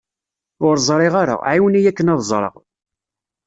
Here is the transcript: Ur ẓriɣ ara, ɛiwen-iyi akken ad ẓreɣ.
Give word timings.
Ur 0.67 0.75
ẓriɣ 0.87 1.13
ara, 1.21 1.35
ɛiwen-iyi 1.51 1.89
akken 1.91 2.11
ad 2.13 2.19
ẓreɣ. 2.29 2.53